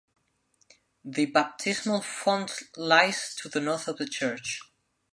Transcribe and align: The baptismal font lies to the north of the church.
The 1.05 1.27
baptismal 1.27 2.01
font 2.01 2.63
lies 2.75 3.35
to 3.35 3.49
the 3.49 3.61
north 3.61 3.87
of 3.87 3.97
the 3.97 4.07
church. 4.07 4.61